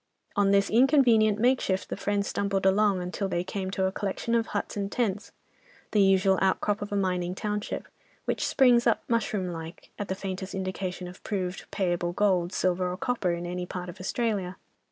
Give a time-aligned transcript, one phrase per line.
[0.35, 4.47] On this inconvenient makeshift the friends stumbled along until they came to a collection of
[4.47, 5.31] huts and tents,
[5.91, 7.87] the usual outcrop of a mining township,
[8.25, 12.97] which springs up, mushroom like, at the faintest indication of proved, payable gold, silver or
[12.97, 14.55] copper in any part of Australia.